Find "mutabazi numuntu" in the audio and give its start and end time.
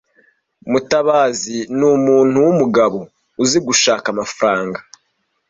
0.71-2.37